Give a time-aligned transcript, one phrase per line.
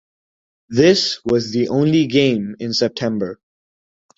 [0.69, 3.39] This was the only game in September.